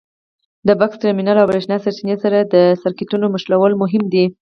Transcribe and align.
د 0.67 0.69
بکس 0.79 0.97
ټرمینل 1.01 1.37
او 1.39 1.49
برېښنا 1.51 1.77
سرچینې 1.83 2.15
سره 2.23 2.37
د 2.53 2.55
سرکټونو 2.81 3.25
نښلول 3.33 3.73
مهم 3.81 4.03
دي. 4.13 4.25